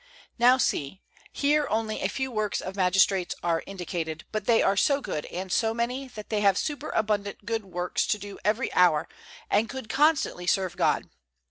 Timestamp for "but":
4.31-4.45